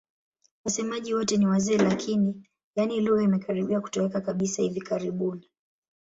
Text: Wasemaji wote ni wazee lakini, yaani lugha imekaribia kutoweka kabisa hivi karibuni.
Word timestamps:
Wasemaji 0.65 1.13
wote 1.13 1.37
ni 1.37 1.47
wazee 1.47 1.77
lakini, 1.77 2.47
yaani 2.75 2.99
lugha 3.01 3.23
imekaribia 3.23 3.81
kutoweka 3.81 4.21
kabisa 4.21 4.61
hivi 4.61 4.81
karibuni. 4.81 5.49